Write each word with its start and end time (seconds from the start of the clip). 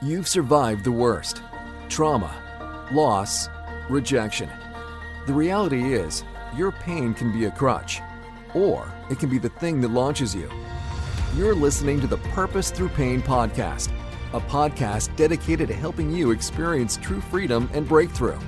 You've 0.00 0.28
survived 0.28 0.84
the 0.84 0.92
worst 0.92 1.42
trauma, 1.88 2.86
loss, 2.92 3.48
rejection. 3.90 4.48
The 5.26 5.32
reality 5.32 5.92
is, 5.92 6.22
your 6.56 6.70
pain 6.70 7.14
can 7.14 7.32
be 7.32 7.46
a 7.46 7.50
crutch, 7.50 8.00
or 8.54 8.92
it 9.10 9.18
can 9.18 9.28
be 9.28 9.38
the 9.38 9.48
thing 9.48 9.80
that 9.80 9.90
launches 9.90 10.36
you. 10.36 10.48
You're 11.34 11.52
listening 11.52 12.00
to 12.00 12.06
the 12.06 12.18
Purpose 12.18 12.70
Through 12.70 12.90
Pain 12.90 13.20
podcast, 13.20 13.90
a 14.34 14.40
podcast 14.40 15.16
dedicated 15.16 15.66
to 15.66 15.74
helping 15.74 16.12
you 16.12 16.30
experience 16.30 16.96
true 16.96 17.20
freedom 17.20 17.68
and 17.74 17.88
breakthrough. 17.88 18.38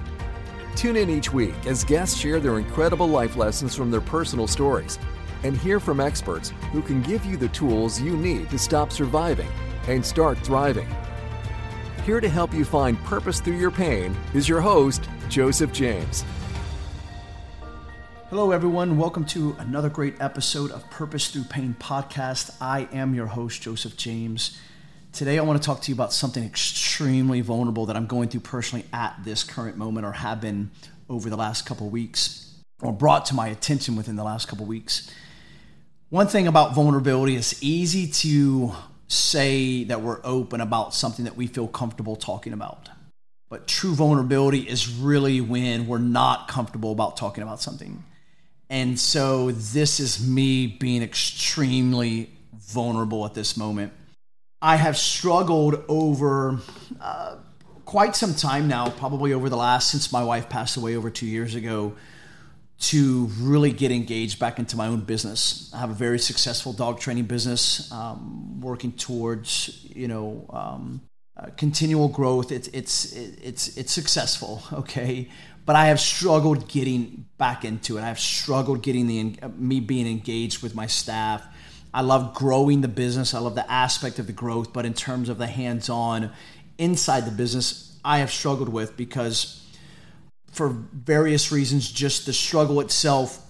Tune 0.76 0.94
in 0.94 1.10
each 1.10 1.32
week 1.32 1.66
as 1.66 1.82
guests 1.82 2.16
share 2.16 2.38
their 2.38 2.60
incredible 2.60 3.08
life 3.08 3.34
lessons 3.34 3.74
from 3.74 3.90
their 3.90 4.00
personal 4.00 4.46
stories 4.46 5.00
and 5.42 5.56
hear 5.56 5.80
from 5.80 5.98
experts 5.98 6.50
who 6.70 6.80
can 6.80 7.02
give 7.02 7.24
you 7.24 7.36
the 7.36 7.48
tools 7.48 8.00
you 8.00 8.16
need 8.16 8.48
to 8.50 8.58
stop 8.58 8.92
surviving 8.92 9.48
and 9.88 10.06
start 10.06 10.38
thriving. 10.38 10.86
Here 12.11 12.20
to 12.20 12.29
help 12.29 12.52
you 12.52 12.64
find 12.64 13.00
purpose 13.05 13.38
through 13.38 13.59
your 13.59 13.70
pain 13.70 14.16
is 14.34 14.48
your 14.48 14.60
host, 14.60 15.09
Joseph 15.28 15.73
James. 15.73 16.24
Hello, 18.30 18.50
everyone. 18.50 18.98
Welcome 18.98 19.24
to 19.27 19.55
another 19.60 19.88
great 19.88 20.20
episode 20.20 20.73
of 20.73 20.91
Purpose 20.91 21.28
Through 21.28 21.45
Pain 21.45 21.77
podcast. 21.78 22.56
I 22.60 22.88
am 22.92 23.14
your 23.14 23.27
host, 23.27 23.62
Joseph 23.62 23.96
James. 23.96 24.59
Today, 25.12 25.38
I 25.38 25.42
want 25.42 25.62
to 25.62 25.64
talk 25.64 25.83
to 25.83 25.88
you 25.88 25.95
about 25.95 26.12
something 26.12 26.42
extremely 26.42 27.42
vulnerable 27.42 27.86
that 27.86 27.95
I'm 27.95 28.09
going 28.09 28.28
through 28.28 28.41
personally 28.41 28.86
at 28.92 29.14
this 29.22 29.45
current 29.45 29.77
moment 29.77 30.05
or 30.05 30.11
have 30.11 30.41
been 30.41 30.72
over 31.08 31.30
the 31.30 31.36
last 31.36 31.64
couple 31.64 31.91
weeks 31.91 32.56
or 32.83 32.92
brought 32.92 33.24
to 33.27 33.36
my 33.36 33.47
attention 33.47 33.95
within 33.95 34.16
the 34.16 34.24
last 34.24 34.48
couple 34.48 34.66
weeks. 34.66 35.08
One 36.08 36.27
thing 36.27 36.48
about 36.48 36.74
vulnerability 36.74 37.36
is 37.36 37.62
easy 37.62 38.08
to 38.08 38.74
say 39.10 39.84
that 39.84 40.02
we're 40.02 40.20
open 40.23 40.60
about 40.60 40.95
something 40.95 41.24
that 41.24 41.37
we 41.37 41.48
feel 41.48 41.66
comfortable 41.66 42.14
talking 42.14 42.52
about. 42.52 42.88
But 43.48 43.66
true 43.66 43.95
vulnerability 43.95 44.61
is 44.61 44.89
really 44.89 45.41
when 45.41 45.89
we're 45.89 45.98
not 45.98 46.47
comfortable 46.47 46.92
about 46.92 47.16
talking 47.16 47.42
about 47.42 47.61
something. 47.61 48.05
And 48.69 48.98
so 48.98 49.50
this 49.50 49.98
is 49.98 50.25
me 50.25 50.69
being 50.69 51.03
extremely 51.03 52.31
vulnerable 52.55 53.27
at 53.27 53.34
this 53.34 53.56
moment. 53.56 53.92
I 54.62 54.77
have 54.77 54.97
struggled 54.97 55.83
over 55.88 56.61
uh, 57.00 57.36
quite 57.84 58.14
some 58.14 58.34
time 58.34 58.69
now, 58.69 58.91
probably 58.91 59.33
over 59.33 59.48
the 59.48 59.56
last, 59.56 59.91
since 59.91 60.12
my 60.12 60.22
wife 60.22 60.48
passed 60.48 60.77
away 60.77 60.94
over 60.94 61.11
two 61.11 61.27
years 61.27 61.56
ago, 61.56 61.94
to 62.81 63.27
really 63.39 63.73
get 63.73 63.92
engaged 63.92 64.39
back 64.39 64.59
into 64.59 64.77
my 64.77 64.86
own 64.86 65.00
business. 65.00 65.70
I 65.75 65.78
have 65.78 65.91
a 65.91 65.95
very 65.95 66.19
successful 66.19 66.73
dog 66.73 66.98
training 66.98 67.25
business, 67.25 67.92
um, 67.92 68.61
working 68.61 68.92
towards 68.92 69.87
you 69.95 70.09
know 70.09 70.47
um, 70.50 71.03
uh, 71.37 71.47
continual 71.56 72.09
growth. 72.09 72.50
It's 72.50 72.69
it's 72.69 73.12
it's 73.12 73.77
it's 73.77 73.92
successful, 73.92 74.62
okay. 74.72 75.28
But 75.67 75.77
I 75.77 75.87
have 75.87 76.00
struggled 76.00 76.69
getting 76.69 77.27
back 77.37 77.64
into 77.64 77.98
it. 77.98 78.00
I 78.00 78.09
have 78.09 78.19
struggled 78.19 78.83
getting 78.83 79.06
the 79.06 79.48
me 79.56 79.81
being 79.81 80.06
engaged 80.06 80.62
with 80.62 80.75
my 80.75 80.87
staff. 80.87 81.47
I 81.92 82.00
love 82.00 82.34
growing 82.34 82.81
the 82.81 82.89
business. 82.89 83.34
I 83.34 83.41
love 83.41 83.56
the 83.56 83.70
aspect 83.70 84.19
of 84.19 84.27
the 84.27 84.33
growth, 84.33 84.72
but 84.72 84.87
in 84.87 84.94
terms 84.94 85.28
of 85.28 85.39
the 85.39 85.48
hands-on 85.48 86.31
inside 86.78 87.27
the 87.27 87.33
business, 87.33 87.98
I 88.05 88.19
have 88.19 88.31
struggled 88.31 88.69
with 88.69 88.97
because 88.97 89.61
for 90.51 90.69
various 90.69 91.53
reasons, 91.53 91.91
just 91.91 92.27
the 92.27 92.33
struggle 92.33 92.81
itself. 92.81 93.47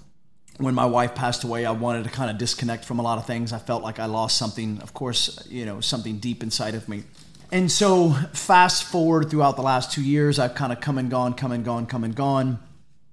When 0.58 0.74
my 0.74 0.84
wife 0.84 1.14
passed 1.14 1.44
away, 1.44 1.64
I 1.64 1.70
wanted 1.70 2.04
to 2.04 2.10
kind 2.10 2.30
of 2.30 2.36
disconnect 2.36 2.84
from 2.84 2.98
a 2.98 3.02
lot 3.02 3.18
of 3.18 3.26
things. 3.26 3.52
I 3.52 3.58
felt 3.58 3.82
like 3.82 3.98
I 3.98 4.04
lost 4.04 4.36
something, 4.36 4.80
of 4.82 4.92
course, 4.92 5.46
you 5.48 5.64
know, 5.64 5.80
something 5.80 6.18
deep 6.18 6.42
inside 6.42 6.74
of 6.74 6.88
me. 6.88 7.04
And 7.50 7.72
so, 7.72 8.10
fast 8.32 8.84
forward 8.84 9.30
throughout 9.30 9.56
the 9.56 9.62
last 9.62 9.90
two 9.90 10.02
years, 10.02 10.38
I've 10.38 10.54
kind 10.54 10.72
of 10.72 10.80
come 10.80 10.98
and 10.98 11.10
gone, 11.10 11.34
come 11.34 11.50
and 11.50 11.64
gone, 11.64 11.86
come 11.86 12.04
and 12.04 12.14
gone. 12.14 12.60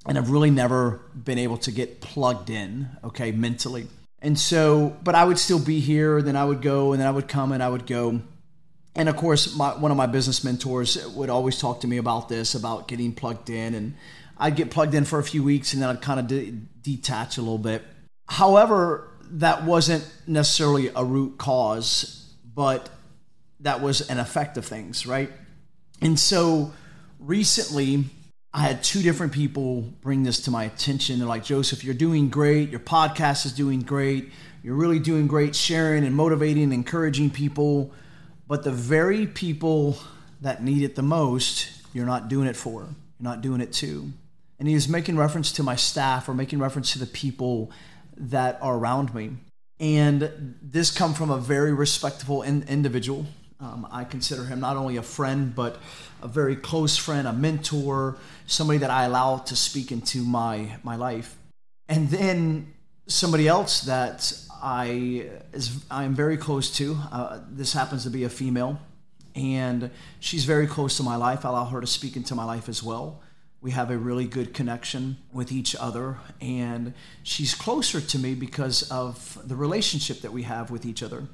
And 0.06 0.18
I've 0.18 0.30
really 0.30 0.52
never 0.52 1.02
been 1.16 1.38
able 1.38 1.58
to 1.60 1.72
get 1.72 2.02
plugged 2.02 2.50
in, 2.50 2.90
okay, 3.04 3.32
mentally. 3.32 3.88
And 4.22 4.38
so, 4.38 4.96
but 5.04 5.16
I 5.16 5.24
would 5.24 5.40
still 5.40 5.60
be 5.60 5.80
here, 5.80 6.22
then 6.22 6.36
I 6.36 6.46
would 6.46 6.62
go, 6.62 6.92
and 6.92 7.02
then 7.02 7.08
I 7.08 7.12
would 7.12 7.28
come 7.28 7.52
and 7.52 7.64
I 7.64 7.70
would 7.70 7.88
go 7.88 8.22
and 8.98 9.08
of 9.08 9.16
course, 9.16 9.56
my, 9.56 9.70
one 9.78 9.92
of 9.92 9.98
my 9.98 10.08
business 10.08 10.44
mentors 10.44 11.08
would 11.10 11.30
always 11.30 11.60
talk 11.60 11.82
to 11.82 11.88
me 11.88 11.98
about 11.98 12.30
this, 12.30 12.56
about 12.56 12.88
getting 12.88 13.14
plugged 13.14 13.52
in. 13.52 13.76
And 13.76 13.94
I'd 14.40 14.56
get 14.56 14.72
plugged 14.72 14.96
in 14.96 15.06
for 15.06 15.20
a 15.20 15.24
few 15.24 15.44
weeks 15.44 15.74
and 15.74 15.82
then 15.82 15.90
I'd 15.90 16.02
kind 16.02 16.20
of 16.20 16.28
de- 16.28 16.52
detach 16.82 17.38
a 17.38 17.42
little 17.42 17.60
bit. 17.60 17.84
However, 18.28 19.08
that 19.30 19.64
wasn't 19.64 20.04
necessarily 20.26 20.90
a 20.96 21.06
root 21.06 21.38
cause, 21.38 22.34
but 22.56 22.90
that 23.60 23.82
was 23.82 24.10
an 24.10 24.18
effect 24.18 24.58
of 24.58 24.66
things, 24.66 25.06
right? 25.06 25.32
And 26.02 26.20
so 26.20 26.74
recently, 27.20 28.06
I 28.52 28.62
had 28.62 28.84
two 28.84 29.04
different 29.04 29.32
people 29.32 29.82
bring 30.02 30.24
this 30.24 30.42
to 30.42 30.52
my 30.52 30.64
attention. 30.64 31.20
They're 31.20 31.28
like, 31.28 31.44
Joseph, 31.44 31.84
you're 31.84 31.94
doing 31.94 32.30
great. 32.30 32.72
Your 32.72 32.80
podcast 32.80 33.46
is 33.46 33.54
doing 33.54 33.82
great. 33.82 34.32
You're 34.64 34.76
really 34.76 34.98
doing 34.98 35.28
great 35.28 35.56
sharing 35.56 36.04
and 36.04 36.16
motivating 36.16 36.64
and 36.64 36.74
encouraging 36.74 37.30
people 37.30 37.94
but 38.48 38.64
the 38.64 38.72
very 38.72 39.28
people 39.28 39.98
that 40.42 40.64
need 40.64 40.84
it 40.84 40.96
the 40.96 41.02
most, 41.02 41.70
you're 41.94 42.06
not 42.06 42.28
doing 42.28 42.48
it 42.48 42.56
for. 42.56 42.82
You're 42.82 43.30
not 43.32 43.42
doing 43.42 43.62
it 43.62 43.74
to. 43.74 44.12
And 44.60 44.68
he 44.68 44.74
is 44.74 44.88
making 44.88 45.18
reference 45.18 45.52
to 45.54 45.64
my 45.64 45.76
staff 45.76 46.28
or 46.28 46.34
making 46.34 46.60
reference 46.60 46.94
to 46.94 47.00
the 47.00 47.06
people 47.06 47.72
that 48.18 48.58
are 48.62 48.78
around 48.78 49.14
me. 49.14 49.32
And 49.80 50.56
this 50.62 50.90
come 50.90 51.14
from 51.14 51.30
a 51.30 51.38
very 51.38 51.74
respectable 51.74 52.42
in- 52.42 52.64
individual. 52.68 53.26
Um, 53.60 53.88
I 53.92 54.04
consider 54.04 54.46
him 54.46 54.60
not 54.60 54.78
only 54.78 54.98
a 54.98 55.04
friend, 55.04 55.54
but 55.54 55.78
a 56.22 56.28
very 56.28 56.56
close 56.56 56.98
friend, 56.98 57.28
a 57.28 57.34
mentor, 57.34 58.18
somebody 58.46 58.80
that 58.80 58.90
I 58.90 59.06
allow 59.06 59.38
to 59.38 59.56
speak 59.56 59.92
into 59.92 60.24
my, 60.24 60.78
my 60.84 60.96
life. 60.96 61.36
And 61.88 62.10
then 62.10 62.74
somebody 63.08 63.48
else 63.48 63.82
that 63.82 64.34
I 64.62 65.30
is 65.54 65.84
I'm 65.90 66.16
very 66.16 66.38
close 66.38 66.72
to. 66.78 66.98
Uh, 67.12 67.40
this 67.50 67.74
happens 67.74 68.04
to 68.04 68.10
be 68.10 68.24
a 68.24 68.30
female, 68.30 68.80
and 69.36 69.92
she's 70.20 70.46
very 70.46 70.68
close 70.68 70.98
to 70.98 71.04
my 71.04 71.16
life. 71.16 71.46
I 71.46 71.50
allow 71.50 71.66
her 71.66 71.82
to 71.82 71.88
speak 71.88 72.16
into 72.16 72.36
my 72.36 72.44
life 72.44 72.70
as 72.70 72.82
well. 72.82 73.22
We 73.62 73.72
have 73.72 73.90
a 73.90 73.98
really 73.98 74.26
good 74.26 74.54
connection 74.54 75.18
with 75.34 75.52
each 75.52 75.76
other, 75.76 76.18
and 76.40 76.94
she's 77.24 77.56
closer 77.56 78.00
to 78.00 78.20
me 78.20 78.36
because 78.36 78.90
of 78.92 79.38
the 79.48 79.56
relationship 79.56 80.22
that 80.22 80.32
we 80.32 80.44
have 80.44 80.70
with 80.70 80.86
each 80.86 81.02
other. 81.02 81.28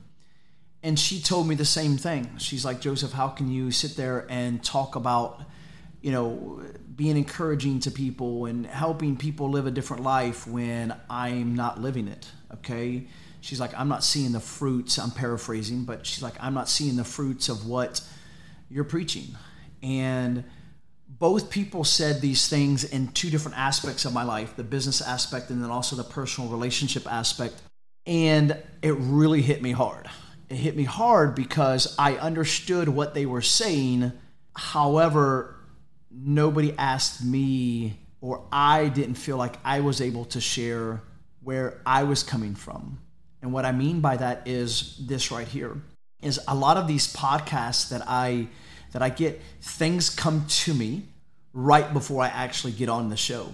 And 0.81 0.99
she 0.99 1.21
told 1.21 1.47
me 1.47 1.55
the 1.55 1.65
same 1.65 1.97
thing. 1.97 2.37
She's 2.37 2.65
like, 2.65 2.81
Joseph, 2.81 3.13
how 3.13 3.29
can 3.29 3.49
you 3.49 3.71
sit 3.71 3.95
there 3.95 4.25
and 4.29 4.61
talk 4.63 4.95
about, 4.95 5.41
you 6.01 6.11
know, 6.11 6.61
being 6.95 7.15
encouraging 7.15 7.79
to 7.81 7.91
people 7.91 8.45
and 8.45 8.65
helping 8.65 9.15
people 9.15 9.49
live 9.49 9.65
a 9.65 9.71
different 9.71 10.03
life 10.03 10.45
when 10.45 10.93
I'm 11.09 11.55
not 11.55 11.81
living 11.81 12.09
it? 12.09 12.27
Okay? 12.55 13.07
She's 13.41 13.59
like 13.59 13.77
i'm 13.77 13.89
not 13.89 14.05
seeing 14.05 14.31
the 14.31 14.39
fruits 14.39 14.97
i'm 14.97 15.11
paraphrasing 15.11 15.83
but 15.83 16.05
she's 16.05 16.23
like 16.23 16.35
i'm 16.39 16.53
not 16.53 16.69
seeing 16.69 16.95
the 16.95 17.03
fruits 17.03 17.49
of 17.49 17.67
what 17.67 17.99
you're 18.69 18.83
preaching. 18.83 19.35
And 19.81 20.43
both 21.07 21.49
people 21.49 21.83
said 21.83 22.21
these 22.21 22.47
things 22.47 22.83
in 22.83 23.09
two 23.09 23.29
different 23.29 23.57
aspects 23.57 24.05
of 24.05 24.13
my 24.13 24.23
life 24.23 24.55
the 24.55 24.63
business 24.63 25.01
aspect 25.01 25.49
and 25.49 25.63
then 25.63 25.69
also 25.69 25.95
the 25.95 26.03
personal 26.03 26.49
relationship 26.49 27.11
aspect. 27.11 27.61
And 28.05 28.57
it 28.81 28.95
really 28.97 29.41
hit 29.41 29.61
me 29.61 29.71
hard. 29.71 30.09
It 30.49 30.55
hit 30.55 30.75
me 30.75 30.83
hard 30.83 31.35
because 31.35 31.95
i 31.99 32.15
understood 32.15 32.89
what 32.89 33.13
they 33.13 33.25
were 33.25 33.41
saying. 33.41 34.11
However 34.55 35.55
nobody 36.11 36.73
asked 36.77 37.23
me 37.23 37.99
or 38.21 38.45
i 38.51 38.87
didn't 38.87 39.15
feel 39.15 39.35
like 39.35 39.55
i 39.65 39.79
was 39.79 39.99
able 39.99 40.25
to 40.25 40.39
share 40.39 41.01
where 41.43 41.81
I 41.85 42.03
was 42.03 42.23
coming 42.23 42.55
from. 42.55 42.99
And 43.41 43.51
what 43.51 43.65
I 43.65 43.71
mean 43.71 43.99
by 43.99 44.17
that 44.17 44.47
is 44.47 44.97
this 45.05 45.31
right 45.31 45.47
here 45.47 45.75
is 46.21 46.39
a 46.47 46.55
lot 46.55 46.77
of 46.77 46.87
these 46.87 47.13
podcasts 47.13 47.89
that 47.89 48.01
I 48.07 48.47
that 48.93 49.01
I 49.01 49.09
get 49.09 49.41
things 49.61 50.09
come 50.09 50.45
to 50.47 50.73
me 50.73 51.03
right 51.51 51.91
before 51.93 52.23
I 52.23 52.27
actually 52.27 52.73
get 52.73 52.89
on 52.89 53.09
the 53.09 53.17
show. 53.17 53.49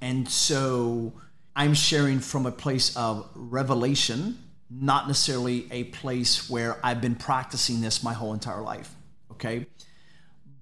And 0.00 0.28
so 0.28 1.12
I'm 1.54 1.74
sharing 1.74 2.20
from 2.20 2.46
a 2.46 2.50
place 2.52 2.96
of 2.96 3.28
revelation, 3.34 4.38
not 4.70 5.06
necessarily 5.06 5.66
a 5.70 5.84
place 5.84 6.48
where 6.48 6.78
I've 6.82 7.02
been 7.02 7.14
practicing 7.14 7.82
this 7.82 8.02
my 8.02 8.14
whole 8.14 8.32
entire 8.32 8.62
life. 8.62 8.94
Okay? 9.32 9.66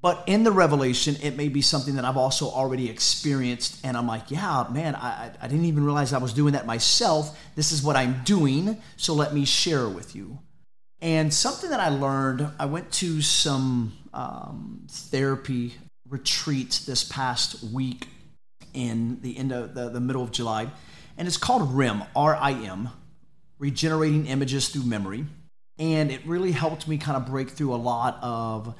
But 0.03 0.23
in 0.27 0.45
the 0.45 0.53
revelation, 0.53 1.17
it 1.23 1.37
may 1.37 1.49
be 1.49 1.63
something 1.63 1.97
that 1.97 2.05
I've 2.05 2.17
also 2.17 2.47
already 2.47 2.89
experienced. 2.91 3.85
And 3.85 3.97
I'm 3.97 4.07
like, 4.07 4.31
yeah, 4.31 4.67
man, 4.71 4.95
I, 4.95 5.33
I 5.41 5.49
didn't 5.49 5.65
even 5.65 5.85
realize 5.85 6.13
I 6.13 6.19
was 6.19 6.33
doing 6.33 6.53
that 6.53 6.67
myself. 6.67 7.39
This 7.57 7.73
is 7.73 7.83
what 7.83 7.97
I'm 7.97 8.23
doing. 8.25 8.77
So 8.97 9.15
let 9.15 9.35
me 9.35 9.45
share 9.45 9.89
with 9.89 10.15
you. 10.15 10.39
And 11.01 11.33
something 11.33 11.71
that 11.71 11.81
I 11.81 11.89
learned, 11.89 12.49
I 12.59 12.67
went 12.67 12.93
to 12.93 13.21
some 13.21 13.93
um, 14.15 14.87
therapy 14.91 15.75
retreat 16.09 16.81
this 16.87 17.05
past 17.05 17.63
week 17.65 18.09
in 18.75 19.21
the 19.23 19.37
end 19.37 19.53
of 19.53 19.75
the, 19.75 19.89
the 19.89 20.01
middle 20.01 20.23
of 20.23 20.31
July. 20.31 20.69
And 21.19 21.27
it's 21.27 21.37
called 21.37 21.75
RIM, 21.75 22.03
R 22.15 22.37
I 22.37 22.53
M, 22.53 22.91
Regenerating 23.59 24.27
Images 24.27 24.69
Through 24.69 24.85
Memory. 24.85 25.25
And 25.79 26.11
it 26.11 26.27
really 26.27 26.53
helped 26.53 26.87
me 26.87 26.97
kind 26.97 27.17
of 27.17 27.27
break 27.27 27.51
through 27.51 27.75
a 27.75 27.77
lot 27.77 28.19
of 28.23 28.75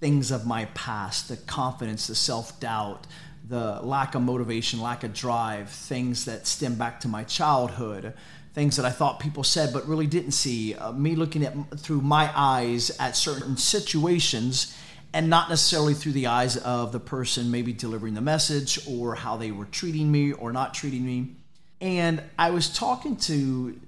things 0.00 0.30
of 0.30 0.46
my 0.46 0.64
past 0.66 1.28
the 1.28 1.36
confidence, 1.36 2.06
the 2.06 2.14
self 2.14 2.58
doubt, 2.58 3.06
the 3.46 3.80
lack 3.82 4.14
of 4.14 4.22
motivation, 4.22 4.80
lack 4.80 5.04
of 5.04 5.12
drive, 5.12 5.68
things 5.70 6.24
that 6.24 6.46
stem 6.46 6.74
back 6.74 7.00
to 7.00 7.08
my 7.08 7.22
childhood, 7.24 8.14
things 8.54 8.76
that 8.76 8.86
I 8.86 8.90
thought 8.90 9.20
people 9.20 9.44
said 9.44 9.72
but 9.72 9.86
really 9.86 10.06
didn't 10.06 10.32
see. 10.32 10.74
Uh, 10.74 10.92
me 10.92 11.14
looking 11.14 11.44
at 11.44 11.54
through 11.78 12.00
my 12.00 12.30
eyes 12.34 12.90
at 12.98 13.16
certain 13.16 13.56
situations 13.56 14.76
and 15.12 15.28
not 15.28 15.48
necessarily 15.48 15.94
through 15.94 16.12
the 16.12 16.28
eyes 16.28 16.56
of 16.56 16.92
the 16.92 17.00
person 17.00 17.50
maybe 17.50 17.72
delivering 17.72 18.14
the 18.14 18.20
message 18.20 18.78
or 18.88 19.14
how 19.16 19.36
they 19.36 19.50
were 19.50 19.64
treating 19.66 20.10
me 20.10 20.32
or 20.32 20.52
not 20.52 20.72
treating 20.72 21.04
me. 21.04 21.34
And 21.80 22.22
I 22.38 22.50
was 22.50 22.72
talking 22.72 23.16
to 23.16 23.80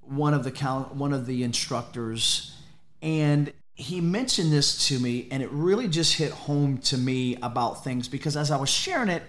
one 0.00 0.34
of 0.34 0.44
the 0.44 0.50
one 0.92 1.12
of 1.12 1.26
the 1.26 1.42
instructors 1.42 2.56
and 3.02 3.52
he 3.74 4.00
mentioned 4.00 4.52
this 4.52 4.88
to 4.88 4.98
me 4.98 5.26
and 5.30 5.42
it 5.42 5.50
really 5.50 5.88
just 5.88 6.14
hit 6.14 6.30
home 6.30 6.78
to 6.78 6.96
me 6.96 7.36
about 7.42 7.82
things 7.82 8.08
because 8.08 8.36
as 8.36 8.50
I 8.50 8.56
was 8.56 8.70
sharing 8.70 9.08
it 9.08 9.22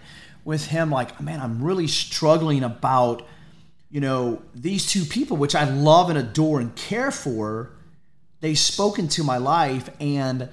with 0.44 0.68
him 0.68 0.92
like 0.92 1.20
man 1.20 1.40
I'm 1.42 1.64
really 1.64 1.88
struggling 1.88 2.64
about 2.64 3.26
you 3.90 4.02
know 4.02 4.42
these 4.54 4.86
two 4.86 5.04
people 5.06 5.38
which 5.38 5.56
I 5.56 5.64
love 5.70 6.10
and 6.10 6.18
adore 6.20 6.60
and 6.60 6.76
care 6.76 7.12
for 7.12 7.72
they 8.42 8.54
spoke 8.54 9.00
into 9.00 9.24
my 9.24 9.38
life 9.38 9.90
and 10.00 10.50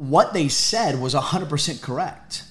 what 0.00 0.32
they 0.32 0.48
said 0.48 0.98
was 0.98 1.14
100% 1.14 1.82
correct. 1.82 2.44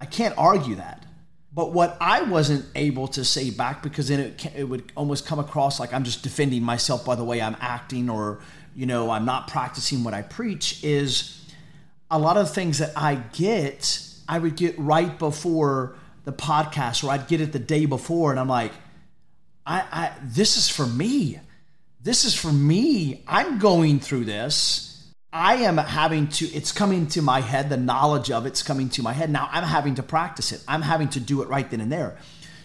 I 0.00 0.06
can't 0.06 0.36
argue 0.36 0.74
that. 0.74 1.06
But 1.52 1.72
what 1.72 1.96
I 2.00 2.22
wasn't 2.22 2.66
able 2.74 3.06
to 3.08 3.24
say 3.24 3.50
back 3.50 3.80
because 3.80 4.08
then 4.08 4.18
it, 4.18 4.46
it 4.56 4.64
would 4.64 4.90
almost 4.96 5.24
come 5.24 5.38
across 5.38 5.78
like 5.78 5.94
I'm 5.94 6.02
just 6.02 6.24
defending 6.24 6.64
myself 6.64 7.04
by 7.04 7.14
the 7.14 7.22
way 7.22 7.40
I'm 7.40 7.56
acting 7.60 8.10
or, 8.10 8.40
you 8.76 8.86
know, 8.86 9.10
I'm 9.10 9.24
not 9.24 9.48
practicing 9.48 10.04
what 10.04 10.14
I 10.14 10.22
preach 10.22 10.84
is 10.84 11.44
a 12.10 12.18
lot 12.18 12.36
of 12.36 12.54
things 12.54 12.78
that 12.78 12.92
I 12.96 13.16
get, 13.16 14.00
I 14.28 14.38
would 14.38 14.56
get 14.56 14.78
right 14.78 15.18
before 15.18 15.96
the 16.24 16.32
podcast 16.32 17.02
or 17.02 17.10
I'd 17.10 17.26
get 17.26 17.40
it 17.40 17.52
the 17.52 17.58
day 17.58 17.86
before 17.86 18.30
and 18.30 18.38
I'm 18.38 18.48
like, 18.48 18.72
I, 19.66 19.84
I 19.90 20.12
this 20.22 20.56
is 20.56 20.68
for 20.68 20.86
me. 20.86 21.40
This 22.00 22.24
is 22.24 22.34
for 22.34 22.52
me. 22.52 23.24
I'm 23.26 23.58
going 23.58 23.98
through 23.98 24.26
this 24.26 24.86
I 25.36 25.56
am 25.56 25.76
having 25.76 26.28
to, 26.28 26.46
it's 26.46 26.72
coming 26.72 27.08
to 27.08 27.20
my 27.20 27.42
head, 27.42 27.68
the 27.68 27.76
knowledge 27.76 28.30
of 28.30 28.46
it's 28.46 28.62
coming 28.62 28.88
to 28.90 29.02
my 29.02 29.12
head. 29.12 29.28
Now 29.28 29.50
I'm 29.52 29.64
having 29.64 29.96
to 29.96 30.02
practice 30.02 30.50
it. 30.50 30.64
I'm 30.66 30.80
having 30.80 31.08
to 31.10 31.20
do 31.20 31.42
it 31.42 31.48
right 31.48 31.68
then 31.70 31.82
and 31.82 31.92
there. 31.92 32.16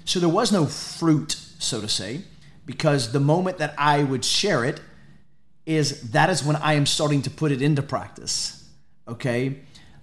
So 0.06 0.22
there 0.22 0.30
was 0.30 0.54
no 0.54 0.66
fruit, 0.66 1.34
so 1.60 1.82
to 1.82 1.90
say, 1.90 2.22
because 2.66 3.12
the 3.12 3.20
moment 3.20 3.58
that 3.58 3.74
I 3.78 4.04
would 4.04 4.24
share 4.24 4.64
it 4.64 4.80
is 5.66 6.12
that 6.12 6.30
is 6.30 6.44
when 6.44 6.56
I 6.56 6.74
am 6.74 6.86
starting 6.86 7.22
to 7.24 7.30
put 7.30 7.52
it 7.52 7.62
into 7.62 7.82
practice. 7.82 8.68
Okay. 9.08 9.60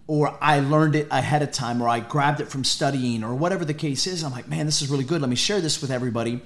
Or 0.07 0.37
I 0.41 0.61
learned 0.61 0.97
it 0.97 1.09
ahead 1.11 1.43
of 1.43 1.53
time, 1.53 1.83
or 1.83 1.89
I 1.89 2.01
grabbed 2.01 2.41
it 2.41 2.49
from 2.49 2.65
studying, 2.65 3.23
or 3.23 3.35
whatever 3.35 3.65
the 3.65 3.75
case 3.75 4.07
is. 4.07 4.23
I'm 4.23 4.33
like, 4.33 4.49
man, 4.49 4.65
this 4.65 4.81
is 4.81 4.89
really 4.89 5.05
good. 5.05 5.21
Let 5.21 5.29
me 5.29 5.37
share 5.37 5.61
this 5.61 5.83
with 5.83 5.91
everybody. 5.91 6.41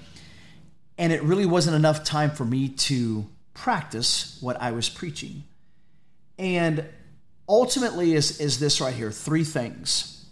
And 0.98 1.12
it 1.12 1.22
really 1.22 1.46
wasn't 1.46 1.76
enough 1.76 2.02
time 2.02 2.30
for 2.32 2.44
me 2.44 2.68
to 2.68 3.26
practice 3.54 4.38
what 4.40 4.60
I 4.60 4.72
was 4.72 4.88
preaching. 4.88 5.44
And 6.38 6.84
ultimately 7.48 8.14
is, 8.14 8.40
is 8.40 8.58
this 8.58 8.80
right 8.80 8.94
here 8.94 9.12
three 9.12 9.44
things. 9.44 10.26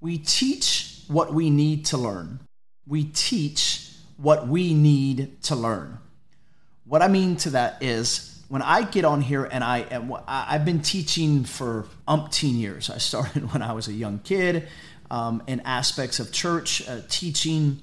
We 0.00 0.18
teach 0.18 1.02
what 1.06 1.32
we 1.32 1.50
need 1.50 1.86
to 1.86 1.96
learn. 1.96 2.40
We 2.86 3.04
teach 3.04 3.90
what 4.16 4.48
we 4.48 4.74
need 4.74 5.42
to 5.44 5.54
learn. 5.54 5.98
What 6.92 7.00
I 7.00 7.08
mean 7.08 7.36
to 7.36 7.50
that 7.52 7.82
is 7.82 8.38
when 8.48 8.60
I 8.60 8.82
get 8.82 9.06
on 9.06 9.22
here 9.22 9.44
and 9.44 9.64
I 9.64 9.78
am, 9.78 10.12
I've 10.28 10.66
been 10.66 10.82
teaching 10.82 11.44
for 11.44 11.86
umpteen 12.06 12.58
years. 12.58 12.90
I 12.90 12.98
started 12.98 13.50
when 13.54 13.62
I 13.62 13.72
was 13.72 13.88
a 13.88 13.94
young 13.94 14.18
kid 14.18 14.68
um, 15.10 15.42
in 15.46 15.60
aspects 15.60 16.20
of 16.20 16.32
church, 16.32 16.86
uh, 16.86 17.00
teaching 17.08 17.80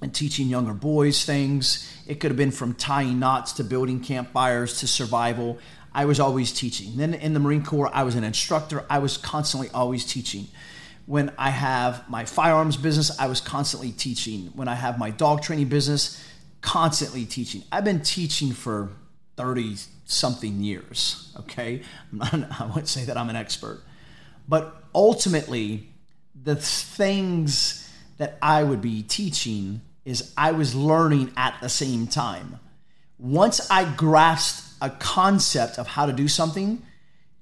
and 0.00 0.14
teaching 0.14 0.46
younger 0.46 0.72
boys 0.72 1.24
things. 1.24 1.92
It 2.06 2.20
could 2.20 2.30
have 2.30 2.36
been 2.36 2.52
from 2.52 2.74
tying 2.74 3.18
knots 3.18 3.54
to 3.54 3.64
building 3.64 3.98
campfires 3.98 4.78
to 4.78 4.86
survival. 4.86 5.58
I 5.92 6.04
was 6.04 6.20
always 6.20 6.52
teaching. 6.52 6.96
Then 6.96 7.12
in 7.12 7.34
the 7.34 7.40
Marine 7.40 7.64
Corps, 7.64 7.90
I 7.92 8.04
was 8.04 8.14
an 8.14 8.22
instructor. 8.22 8.84
I 8.88 9.00
was 9.00 9.16
constantly 9.16 9.68
always 9.74 10.04
teaching. 10.04 10.46
When 11.06 11.32
I 11.36 11.50
have 11.50 12.08
my 12.08 12.24
firearms 12.24 12.76
business, 12.76 13.18
I 13.18 13.26
was 13.26 13.40
constantly 13.40 13.90
teaching. 13.90 14.52
When 14.54 14.68
I 14.68 14.76
have 14.76 14.96
my 14.96 15.10
dog 15.10 15.42
training 15.42 15.70
business, 15.70 16.24
constantly 16.64 17.26
teaching. 17.26 17.62
I've 17.70 17.84
been 17.84 18.00
teaching 18.00 18.52
for 18.52 18.88
30 19.36 19.76
something 20.06 20.62
years, 20.62 21.30
okay? 21.40 21.82
Not, 22.10 22.32
I 22.60 22.66
wouldn't 22.66 22.88
say 22.88 23.04
that 23.04 23.18
I'm 23.18 23.28
an 23.28 23.36
expert. 23.36 23.82
But 24.48 24.74
ultimately, 24.94 25.88
the 26.42 26.56
things 26.56 27.88
that 28.16 28.38
I 28.40 28.62
would 28.62 28.80
be 28.80 29.02
teaching 29.02 29.82
is 30.06 30.32
I 30.38 30.52
was 30.52 30.74
learning 30.74 31.32
at 31.36 31.58
the 31.60 31.68
same 31.68 32.06
time. 32.06 32.58
Once 33.18 33.70
I 33.70 33.84
grasped 33.84 34.72
a 34.80 34.88
concept 34.88 35.78
of 35.78 35.86
how 35.86 36.06
to 36.06 36.12
do 36.12 36.28
something, 36.28 36.82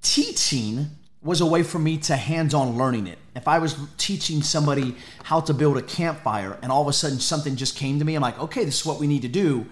teaching 0.02 0.90
was 1.22 1.40
a 1.40 1.46
way 1.46 1.62
for 1.62 1.78
me 1.78 1.98
to 1.98 2.16
hands 2.16 2.52
on 2.52 2.76
learning 2.76 3.06
it. 3.06 3.19
If 3.36 3.46
I 3.46 3.58
was 3.58 3.76
teaching 3.96 4.42
somebody 4.42 4.96
how 5.24 5.40
to 5.40 5.54
build 5.54 5.76
a 5.76 5.82
campfire 5.82 6.58
and 6.62 6.72
all 6.72 6.82
of 6.82 6.88
a 6.88 6.92
sudden 6.92 7.20
something 7.20 7.56
just 7.56 7.76
came 7.76 7.98
to 7.98 8.04
me, 8.04 8.14
I'm 8.14 8.22
like, 8.22 8.38
okay, 8.38 8.64
this 8.64 8.80
is 8.80 8.86
what 8.86 8.98
we 8.98 9.06
need 9.06 9.22
to 9.22 9.28
do. 9.28 9.66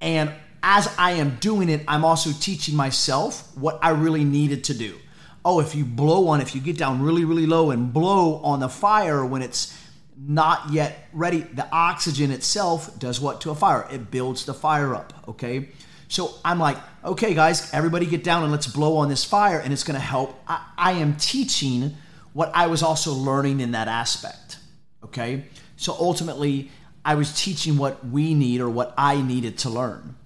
And 0.00 0.30
as 0.62 0.92
I 0.98 1.12
am 1.12 1.36
doing 1.40 1.68
it, 1.68 1.84
I'm 1.88 2.04
also 2.04 2.30
teaching 2.32 2.76
myself 2.76 3.50
what 3.56 3.78
I 3.82 3.90
really 3.90 4.24
needed 4.24 4.64
to 4.64 4.74
do. 4.74 4.96
Oh, 5.44 5.60
if 5.60 5.74
you 5.74 5.84
blow 5.84 6.28
on, 6.28 6.40
if 6.40 6.54
you 6.54 6.60
get 6.60 6.78
down 6.78 7.02
really, 7.02 7.24
really 7.24 7.46
low 7.46 7.70
and 7.70 7.92
blow 7.92 8.36
on 8.36 8.60
the 8.60 8.68
fire 8.68 9.24
when 9.24 9.42
it's 9.42 9.78
not 10.16 10.70
yet 10.70 11.08
ready, 11.12 11.40
the 11.40 11.68
oxygen 11.70 12.30
itself 12.30 12.98
does 12.98 13.20
what 13.20 13.40
to 13.42 13.50
a 13.50 13.54
fire? 13.54 13.86
It 13.90 14.10
builds 14.10 14.44
the 14.44 14.54
fire 14.54 14.94
up, 14.94 15.12
okay? 15.28 15.68
So 16.08 16.34
I'm 16.44 16.58
like, 16.58 16.76
okay, 17.04 17.34
guys, 17.34 17.72
everybody 17.72 18.06
get 18.06 18.24
down 18.24 18.42
and 18.42 18.52
let's 18.52 18.66
blow 18.66 18.98
on 18.98 19.08
this 19.08 19.24
fire, 19.24 19.58
and 19.58 19.72
it's 19.72 19.84
going 19.84 19.98
to 19.98 20.04
help. 20.04 20.38
I, 20.46 20.64
I 20.76 20.92
am 20.92 21.16
teaching 21.16 21.96
what 22.32 22.50
I 22.54 22.66
was 22.66 22.82
also 22.82 23.12
learning 23.12 23.60
in 23.60 23.72
that 23.72 23.88
aspect. 23.88 24.58
Okay. 25.04 25.44
So 25.76 25.94
ultimately, 25.98 26.70
I 27.04 27.14
was 27.14 27.40
teaching 27.40 27.76
what 27.76 28.06
we 28.06 28.34
need 28.34 28.60
or 28.60 28.70
what 28.70 28.94
I 28.96 29.20
needed 29.20 29.58
to 29.58 29.70
learn. 29.70 30.16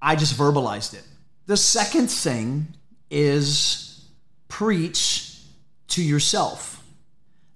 I 0.00 0.16
just 0.16 0.36
verbalized 0.36 0.94
it. 0.94 1.04
The 1.46 1.56
second 1.56 2.08
thing 2.08 2.68
is 3.10 4.06
preach 4.48 5.38
to 5.88 6.02
yourself. 6.02 6.84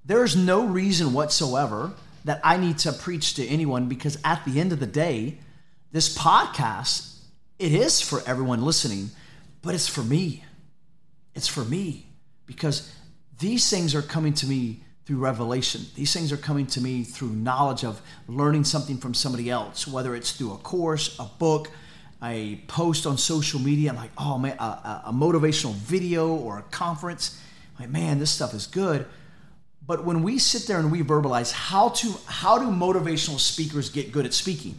There's 0.05 0.37
no 0.37 0.67
reason 0.67 1.13
whatsoever 1.13 1.93
that 2.25 2.41
I 2.45 2.57
need 2.57 2.79
to 2.79 2.93
preach 2.93 3.35
to 3.35 3.47
anyone 3.47 3.89
because 3.89 4.19
at 4.25 4.45
the 4.45 4.61
end 4.61 4.73
of 4.73 4.81
the 4.81 4.87
day, 4.87 5.39
this 5.93 6.17
podcast 6.17 7.18
it 7.59 7.73
is 7.73 8.01
for 8.01 8.23
everyone 8.27 8.63
listening, 8.63 9.11
but 9.63 9.75
it's 9.75 9.89
for 9.89 10.03
me. 10.03 10.45
It's 11.35 11.49
for 11.49 11.65
me 11.65 12.07
because 12.47 12.93
these 13.39 13.69
things 13.69 13.95
are 13.95 14.03
coming 14.03 14.33
to 14.35 14.47
me 14.47 14.81
through 15.05 15.19
revelation. 15.19 15.83
These 15.95 16.13
things 16.13 16.33
are 16.33 16.37
coming 16.37 16.67
to 16.69 16.81
me 16.81 17.03
through 17.03 17.31
knowledge 17.31 17.85
of 17.85 18.01
learning 18.27 18.65
something 18.65 18.99
from 18.99 19.15
somebody 19.15 19.49
else, 19.49 19.87
whether 19.87 20.15
it's 20.15 20.33
through 20.33 20.53
a 20.53 20.59
course, 20.59 21.19
a 21.19 21.25
book, 21.25 21.71
a 22.23 22.57
post 22.67 23.07
on 23.07 23.17
social 23.17 23.61
media. 23.61 23.91
I'm 23.91 23.97
like, 23.97 24.11
oh 24.19 24.39
man, 24.39 24.57
a, 24.59 25.03
a 25.07 25.13
motivational 25.13 25.73
video 25.75 26.29
or 26.29 26.59
a 26.59 26.63
conference. 26.63 27.41
Like, 27.79 27.91
man, 27.91 28.19
this 28.19 28.31
stuff 28.31 28.55
is 28.55 28.67
good. 28.67 29.07
But 29.87 30.05
when 30.05 30.23
we 30.23 30.39
sit 30.39 30.67
there 30.67 30.79
and 30.79 30.93
we 30.93 31.03
verbalize 31.03 31.53
how 31.53 31.89
to 31.91 32.15
how 32.27 32.59
do 32.59 32.67
motivational 32.67 33.39
speakers 33.39 33.89
get 33.89 34.13
good 34.13 34.27
at 34.27 34.35
speaking? 34.35 34.75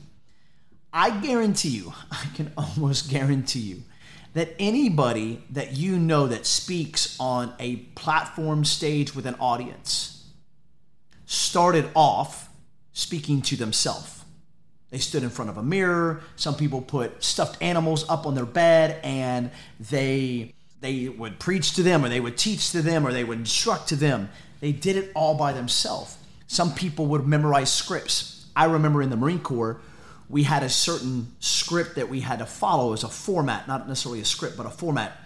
I 0.93 1.09
guarantee 1.19 1.69
you, 1.69 1.93
I 2.11 2.25
can 2.35 2.51
almost 2.57 3.09
guarantee 3.09 3.59
you 3.59 3.83
that 4.33 4.55
anybody 4.59 5.43
that 5.49 5.75
you 5.75 5.97
know 5.97 6.27
that 6.27 6.45
speaks 6.45 7.19
on 7.19 7.53
a 7.59 7.77
platform 7.95 8.63
stage 8.63 9.15
with 9.15 9.25
an 9.25 9.35
audience 9.39 10.23
started 11.25 11.89
off 11.95 12.49
speaking 12.93 13.41
to 13.41 13.55
themselves. 13.55 14.23
They 14.91 14.97
stood 14.97 15.23
in 15.23 15.29
front 15.29 15.49
of 15.49 15.57
a 15.57 15.63
mirror. 15.63 16.21
Some 16.35 16.55
people 16.55 16.81
put 16.81 17.23
stuffed 17.23 17.61
animals 17.61 18.07
up 18.09 18.25
on 18.25 18.35
their 18.35 18.45
bed 18.45 18.99
and 19.03 19.51
they 19.79 20.53
they 20.81 21.09
would 21.09 21.39
preach 21.39 21.73
to 21.73 21.83
them 21.83 22.05
or 22.05 22.09
they 22.09 22.21
would 22.21 22.37
teach 22.37 22.71
to 22.71 22.81
them 22.81 23.05
or 23.05 23.11
they 23.11 23.23
would 23.23 23.39
instruct 23.39 23.89
to 23.89 23.95
them. 23.95 24.29
They 24.61 24.71
did 24.71 24.95
it 24.95 25.11
all 25.13 25.35
by 25.35 25.51
themselves. 25.53 26.17
Some 26.47 26.73
people 26.73 27.05
would 27.07 27.27
memorize 27.27 27.71
scripts. 27.71 28.47
I 28.55 28.65
remember 28.65 29.01
in 29.01 29.09
the 29.09 29.17
Marine 29.17 29.41
Corps 29.41 29.81
we 30.29 30.43
had 30.43 30.63
a 30.63 30.69
certain 30.69 31.33
script 31.39 31.95
that 31.95 32.07
we 32.07 32.19
had 32.19 32.39
to 32.39 32.45
follow 32.45 32.93
as 32.93 33.03
a 33.03 33.09
format, 33.09 33.67
not 33.67 33.87
necessarily 33.87 34.21
a 34.21 34.25
script, 34.25 34.55
but 34.55 34.65
a 34.65 34.69
format. 34.69 35.17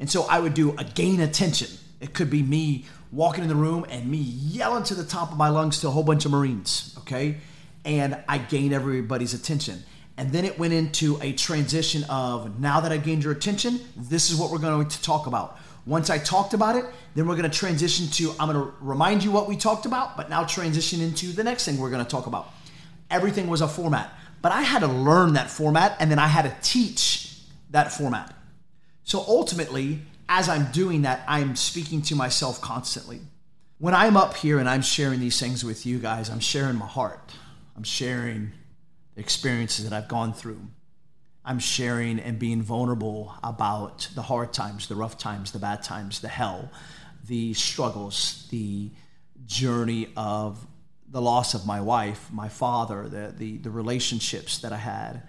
And 0.00 0.10
so 0.10 0.22
I 0.22 0.38
would 0.38 0.54
do 0.54 0.74
a 0.78 0.84
gain 0.84 1.20
attention. 1.20 1.68
It 2.00 2.14
could 2.14 2.30
be 2.30 2.42
me 2.42 2.86
walking 3.12 3.42
in 3.42 3.48
the 3.48 3.54
room 3.54 3.86
and 3.88 4.10
me 4.10 4.18
yelling 4.18 4.84
to 4.84 4.94
the 4.94 5.04
top 5.04 5.30
of 5.30 5.38
my 5.38 5.48
lungs 5.48 5.80
to 5.80 5.88
a 5.88 5.90
whole 5.90 6.02
bunch 6.02 6.24
of 6.24 6.30
Marines, 6.30 6.94
okay? 7.00 7.36
And 7.84 8.18
I 8.28 8.38
gain 8.38 8.72
everybody's 8.72 9.34
attention. 9.34 9.82
And 10.18 10.32
then 10.32 10.44
it 10.44 10.58
went 10.58 10.72
into 10.72 11.18
a 11.20 11.32
transition 11.32 12.04
of 12.08 12.58
now 12.58 12.80
that 12.80 12.90
I 12.90 12.96
gained 12.96 13.24
your 13.24 13.32
attention, 13.32 13.80
this 13.96 14.30
is 14.30 14.38
what 14.38 14.50
we're 14.50 14.58
going 14.58 14.88
to 14.88 15.02
talk 15.02 15.26
about. 15.26 15.58
Once 15.84 16.10
I 16.10 16.18
talked 16.18 16.52
about 16.52 16.74
it, 16.74 16.84
then 17.14 17.28
we're 17.28 17.36
going 17.36 17.48
to 17.48 17.56
transition 17.56 18.08
to 18.08 18.34
I'm 18.40 18.50
going 18.50 18.66
to 18.66 18.72
remind 18.80 19.22
you 19.22 19.30
what 19.30 19.46
we 19.48 19.56
talked 19.56 19.86
about, 19.86 20.16
but 20.16 20.28
now 20.28 20.44
transition 20.44 21.00
into 21.00 21.28
the 21.28 21.44
next 21.44 21.64
thing 21.64 21.78
we're 21.78 21.90
going 21.90 22.04
to 22.04 22.10
talk 22.10 22.26
about. 22.26 22.50
Everything 23.10 23.46
was 23.46 23.60
a 23.60 23.68
format, 23.68 24.12
but 24.46 24.52
I 24.52 24.62
had 24.62 24.82
to 24.82 24.86
learn 24.86 25.32
that 25.32 25.50
format 25.50 25.96
and 25.98 26.08
then 26.08 26.20
I 26.20 26.28
had 26.28 26.42
to 26.42 26.54
teach 26.62 27.36
that 27.70 27.90
format. 27.90 28.32
So 29.02 29.24
ultimately, 29.26 30.02
as 30.28 30.48
I'm 30.48 30.70
doing 30.70 31.02
that, 31.02 31.24
I'm 31.26 31.56
speaking 31.56 32.00
to 32.02 32.14
myself 32.14 32.60
constantly. 32.60 33.22
When 33.78 33.92
I'm 33.92 34.16
up 34.16 34.36
here 34.36 34.60
and 34.60 34.68
I'm 34.68 34.82
sharing 34.82 35.18
these 35.18 35.40
things 35.40 35.64
with 35.64 35.84
you 35.84 35.98
guys, 35.98 36.30
I'm 36.30 36.38
sharing 36.38 36.76
my 36.76 36.86
heart. 36.86 37.32
I'm 37.76 37.82
sharing 37.82 38.52
the 39.16 39.20
experiences 39.20 39.82
that 39.90 39.92
I've 39.92 40.06
gone 40.06 40.32
through. 40.32 40.60
I'm 41.44 41.58
sharing 41.58 42.20
and 42.20 42.38
being 42.38 42.62
vulnerable 42.62 43.34
about 43.42 44.08
the 44.14 44.22
hard 44.22 44.52
times, 44.52 44.86
the 44.86 44.94
rough 44.94 45.18
times, 45.18 45.50
the 45.50 45.58
bad 45.58 45.82
times, 45.82 46.20
the 46.20 46.28
hell, 46.28 46.70
the 47.26 47.52
struggles, 47.54 48.46
the 48.52 48.92
journey 49.44 50.06
of 50.16 50.64
the 51.16 51.22
loss 51.22 51.54
of 51.54 51.64
my 51.64 51.80
wife, 51.80 52.28
my 52.30 52.46
father, 52.46 53.08
the, 53.08 53.32
the, 53.34 53.56
the 53.56 53.70
relationships 53.70 54.58
that 54.58 54.70
I 54.70 54.76
had. 54.76 55.22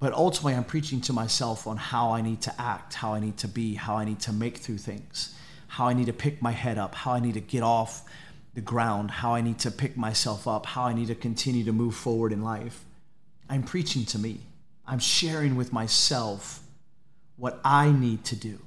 But 0.00 0.12
ultimately, 0.12 0.54
I'm 0.54 0.64
preaching 0.64 1.00
to 1.02 1.12
myself 1.12 1.68
on 1.68 1.76
how 1.76 2.10
I 2.10 2.22
need 2.22 2.40
to 2.40 2.60
act, 2.60 2.94
how 2.94 3.14
I 3.14 3.20
need 3.20 3.36
to 3.36 3.46
be, 3.46 3.76
how 3.76 3.98
I 3.98 4.04
need 4.04 4.18
to 4.22 4.32
make 4.32 4.58
through 4.58 4.78
things, 4.78 5.32
how 5.68 5.86
I 5.86 5.92
need 5.92 6.06
to 6.06 6.12
pick 6.12 6.42
my 6.42 6.50
head 6.50 6.76
up, 6.76 6.96
how 6.96 7.12
I 7.12 7.20
need 7.20 7.34
to 7.34 7.40
get 7.40 7.62
off 7.62 8.02
the 8.54 8.60
ground, 8.60 9.12
how 9.12 9.32
I 9.32 9.42
need 9.42 9.60
to 9.60 9.70
pick 9.70 9.96
myself 9.96 10.48
up, 10.48 10.66
how 10.66 10.86
I 10.86 10.92
need 10.92 11.06
to 11.06 11.14
continue 11.14 11.62
to 11.66 11.72
move 11.72 11.94
forward 11.94 12.32
in 12.32 12.42
life. 12.42 12.84
I'm 13.48 13.62
preaching 13.62 14.04
to 14.06 14.18
me. 14.18 14.40
I'm 14.88 14.98
sharing 14.98 15.54
with 15.54 15.72
myself 15.72 16.64
what 17.36 17.60
I 17.64 17.92
need 17.92 18.24
to 18.24 18.34
do. 18.34 18.58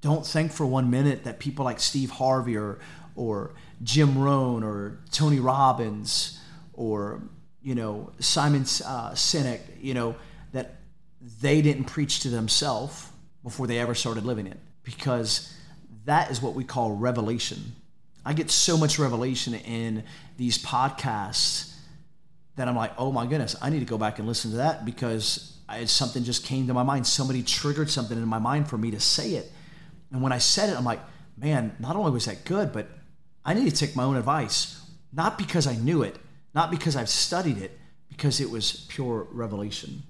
Don't 0.00 0.24
think 0.24 0.52
for 0.52 0.64
one 0.64 0.88
minute 0.88 1.24
that 1.24 1.38
people 1.38 1.66
like 1.66 1.80
Steve 1.80 2.12
Harvey 2.12 2.56
or, 2.56 2.78
or 3.16 3.54
Jim 3.82 4.18
Rohn 4.18 4.62
or 4.62 5.00
Tony 5.10 5.40
Robbins 5.40 6.38
or 6.72 7.22
you 7.62 7.74
know 7.74 8.12
Simon 8.20 8.62
uh, 8.62 9.12
Sinek, 9.12 9.60
you 9.80 9.94
know 9.94 10.14
that 10.52 10.76
they 11.40 11.62
didn't 11.62 11.84
preach 11.84 12.20
to 12.20 12.28
themselves 12.28 13.08
before 13.42 13.66
they 13.66 13.78
ever 13.78 13.94
started 13.94 14.24
living 14.24 14.46
it, 14.46 14.58
because 14.82 15.52
that 16.04 16.30
is 16.30 16.40
what 16.40 16.54
we 16.54 16.64
call 16.64 16.92
revelation. 16.92 17.74
I 18.24 18.32
get 18.32 18.50
so 18.50 18.76
much 18.76 18.98
revelation 18.98 19.54
in 19.54 20.04
these 20.36 20.58
podcasts 20.58 21.74
that 22.56 22.68
I'm 22.68 22.76
like, 22.76 22.92
oh 22.98 23.12
my 23.12 23.26
goodness, 23.26 23.54
I 23.62 23.70
need 23.70 23.80
to 23.80 23.86
go 23.86 23.98
back 23.98 24.18
and 24.18 24.26
listen 24.26 24.50
to 24.52 24.56
that 24.58 24.84
because 24.84 25.56
I, 25.68 25.84
something 25.84 26.24
just 26.24 26.44
came 26.44 26.66
to 26.66 26.74
my 26.74 26.82
mind. 26.82 27.06
Somebody 27.06 27.42
triggered 27.42 27.90
something 27.90 28.16
in 28.16 28.26
my 28.26 28.38
mind 28.38 28.68
for 28.68 28.78
me 28.78 28.90
to 28.90 29.00
say 29.00 29.32
it. 29.32 29.52
And 30.10 30.22
when 30.22 30.32
I 30.32 30.38
said 30.38 30.70
it, 30.70 30.76
I'm 30.76 30.84
like, 30.84 31.00
man, 31.36 31.76
not 31.78 31.96
only 31.96 32.10
was 32.10 32.24
that 32.24 32.44
good, 32.44 32.72
but 32.72 32.88
I 33.46 33.54
need 33.54 33.70
to 33.70 33.76
take 33.76 33.94
my 33.94 34.02
own 34.02 34.16
advice. 34.16 34.82
Not 35.12 35.38
because 35.38 35.66
I 35.66 35.76
knew 35.76 36.02
it, 36.02 36.16
not 36.54 36.70
because 36.70 36.96
I've 36.96 37.08
studied 37.08 37.58
it, 37.58 37.78
because 38.08 38.40
it 38.40 38.50
was 38.50 38.84
pure 38.88 39.28
revelation. 39.30 40.02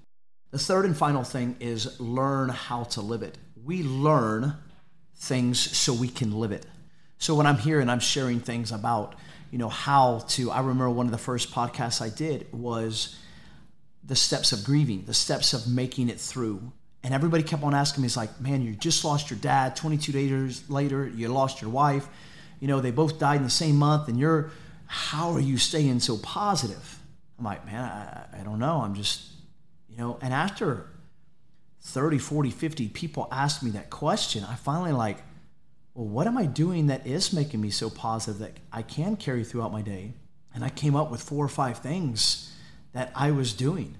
The 0.51 0.57
third 0.57 0.85
and 0.85 0.97
final 0.97 1.23
thing 1.23 1.55
is 1.59 1.99
learn 1.99 2.49
how 2.49 2.85
to 2.85 3.01
live 3.01 3.21
it. 3.21 3.37
We 3.63 3.83
learn 3.83 4.55
things 5.15 5.59
so 5.59 5.93
we 5.93 6.07
can 6.07 6.39
live 6.39 6.51
it. 6.51 6.65
So 7.19 7.35
when 7.35 7.45
I'm 7.45 7.57
here 7.57 7.79
and 7.79 7.91
I'm 7.91 7.99
sharing 7.99 8.39
things 8.39 8.71
about, 8.71 9.15
you 9.51 9.57
know, 9.57 9.69
how 9.69 10.19
to, 10.29 10.51
I 10.51 10.59
remember 10.59 10.89
one 10.89 11.05
of 11.05 11.11
the 11.11 11.17
first 11.17 11.51
podcasts 11.51 12.01
I 12.01 12.09
did 12.09 12.51
was 12.51 13.17
the 14.03 14.15
steps 14.15 14.51
of 14.51 14.63
grieving, 14.63 15.03
the 15.05 15.13
steps 15.13 15.53
of 15.53 15.67
making 15.67 16.09
it 16.09 16.19
through. 16.19 16.71
And 17.03 17.13
everybody 17.13 17.43
kept 17.43 17.63
on 17.63 17.75
asking 17.75 18.01
me, 18.01 18.07
it's 18.07 18.17
like, 18.17 18.41
man, 18.41 18.61
you 18.61 18.73
just 18.73 19.05
lost 19.05 19.29
your 19.29 19.39
dad. 19.39 19.75
22 19.75 20.11
days 20.11 20.69
later, 20.69 21.07
you 21.07 21.27
lost 21.27 21.61
your 21.61 21.69
wife. 21.69 22.07
You 22.59 22.67
know, 22.67 22.79
they 22.81 22.91
both 22.91 23.19
died 23.19 23.37
in 23.37 23.43
the 23.43 23.49
same 23.49 23.75
month, 23.77 24.07
and 24.07 24.19
you're, 24.19 24.51
how 24.87 25.31
are 25.31 25.39
you 25.39 25.57
staying 25.57 25.99
so 25.99 26.17
positive? 26.17 26.99
I'm 27.37 27.45
like, 27.45 27.65
man, 27.65 27.83
I, 27.83 28.39
I 28.39 28.43
don't 28.43 28.59
know. 28.59 28.81
I'm 28.81 28.95
just, 28.95 29.31
you 29.89 29.97
know, 29.97 30.17
and 30.21 30.33
after 30.33 30.87
30, 31.81 32.17
40, 32.17 32.49
50 32.49 32.89
people 32.89 33.27
asked 33.31 33.63
me 33.63 33.71
that 33.71 33.89
question, 33.89 34.43
I 34.43 34.55
finally 34.55 34.91
like, 34.91 35.19
well, 35.93 36.07
what 36.07 36.27
am 36.27 36.37
I 36.37 36.45
doing 36.45 36.87
that 36.87 37.07
is 37.07 37.33
making 37.33 37.61
me 37.61 37.69
so 37.69 37.89
positive 37.89 38.39
that 38.39 38.57
I 38.71 38.81
can 38.81 39.15
carry 39.15 39.43
throughout 39.43 39.71
my 39.71 39.81
day? 39.81 40.13
And 40.53 40.63
I 40.63 40.69
came 40.69 40.95
up 40.95 41.11
with 41.11 41.21
four 41.21 41.45
or 41.45 41.49
five 41.49 41.79
things 41.79 42.51
that 42.93 43.11
I 43.15 43.31
was 43.31 43.53
doing. 43.53 43.95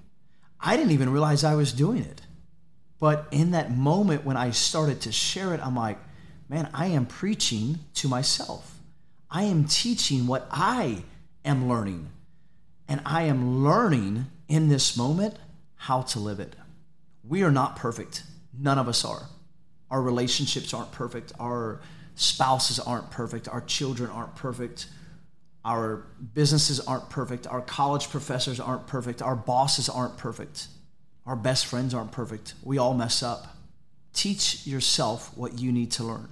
I 0.60 0.76
didn't 0.76 0.92
even 0.92 1.10
realize 1.10 1.44
I 1.44 1.54
was 1.54 1.72
doing 1.72 2.02
it. 2.02 2.22
But 2.98 3.28
in 3.30 3.52
that 3.52 3.70
moment 3.70 4.24
when 4.24 4.36
I 4.36 4.50
started 4.50 5.00
to 5.02 5.12
share 5.12 5.54
it, 5.54 5.64
I'm 5.64 5.76
like, 5.76 5.98
man, 6.48 6.68
I 6.72 6.86
am 6.86 7.06
preaching 7.06 7.80
to 7.94 8.08
myself. 8.08 8.78
I 9.30 9.44
am 9.44 9.64
teaching 9.66 10.26
what 10.26 10.46
I 10.50 11.04
am 11.44 11.68
learning. 11.68 12.08
And 12.88 13.00
I 13.04 13.24
am 13.24 13.62
learning 13.62 14.26
in 14.48 14.68
this 14.68 14.96
moment 14.96 15.36
how 15.76 16.02
to 16.02 16.18
live 16.18 16.40
it. 16.40 16.56
We 17.22 17.42
are 17.42 17.50
not 17.50 17.76
perfect. 17.76 18.22
None 18.58 18.78
of 18.78 18.88
us 18.88 19.04
are. 19.04 19.28
Our 19.90 20.00
relationships 20.00 20.72
aren't 20.72 20.92
perfect. 20.92 21.32
Our 21.38 21.80
spouses 22.14 22.78
aren't 22.78 23.10
perfect. 23.10 23.48
Our 23.48 23.60
children 23.60 24.10
aren't 24.10 24.34
perfect. 24.34 24.86
Our 25.64 26.04
businesses 26.34 26.80
aren't 26.80 27.10
perfect. 27.10 27.46
Our 27.46 27.60
college 27.60 28.08
professors 28.08 28.58
aren't 28.58 28.86
perfect. 28.86 29.20
Our 29.20 29.36
bosses 29.36 29.88
aren't 29.88 30.16
perfect. 30.16 30.68
Our 31.26 31.36
best 31.36 31.66
friends 31.66 31.92
aren't 31.92 32.12
perfect. 32.12 32.54
We 32.62 32.78
all 32.78 32.94
mess 32.94 33.22
up. 33.22 33.56
Teach 34.14 34.66
yourself 34.66 35.36
what 35.36 35.58
you 35.58 35.70
need 35.70 35.90
to 35.92 36.04
learn. 36.04 36.28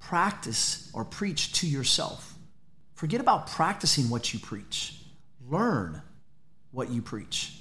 Practice 0.00 0.90
or 0.94 1.04
preach 1.04 1.52
to 1.54 1.66
yourself. 1.66 2.34
Forget 2.94 3.20
about 3.20 3.46
practicing 3.46 4.08
what 4.10 4.32
you 4.32 4.40
preach. 4.40 5.00
Learn 5.48 6.02
what 6.72 6.90
you 6.90 7.02
preach. 7.02 7.54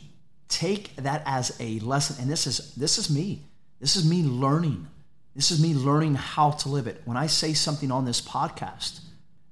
Take 0.48 0.96
that 0.98 1.24
as 1.26 1.56
a 1.60 1.80
lesson. 1.80 2.18
And 2.22 2.32
this 2.32 2.48
is 2.48 2.74
this 2.76 2.98
is 2.98 3.10
me. 3.10 3.44
This 3.80 3.96
is 3.96 4.10
me 4.10 4.24
learning. 4.24 4.88
This 5.36 5.52
is 5.52 5.62
me 5.62 5.76
learning 5.76 6.16
how 6.16 6.52
to 6.52 6.70
live 6.70 6.88
it. 6.88 7.02
When 7.06 7.18
I 7.18 7.28
say 7.28 7.54
something 7.54 7.92
on 7.92 8.06
this 8.06 8.22
podcast, 8.22 9.02